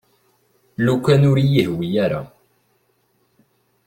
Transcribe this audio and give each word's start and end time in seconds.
Lukan 0.85 1.21
ur 1.29 1.37
iyi-yehwi 1.39 1.89
ara. 2.05 2.21